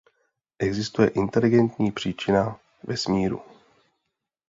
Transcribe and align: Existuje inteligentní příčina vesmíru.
Existuje 0.59 1.09
inteligentní 1.09 1.91
příčina 1.91 2.59
vesmíru. 2.83 3.41